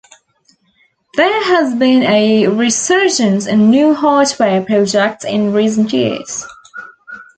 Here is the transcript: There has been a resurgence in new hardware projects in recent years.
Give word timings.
There 1.15 1.43
has 1.43 1.75
been 1.75 2.01
a 2.01 2.47
resurgence 2.47 3.45
in 3.45 3.69
new 3.69 3.93
hardware 3.93 4.65
projects 4.65 5.23
in 5.25 5.53
recent 5.53 5.93
years. 5.93 6.43